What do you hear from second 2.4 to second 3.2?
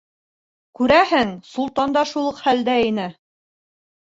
хәлдә ине.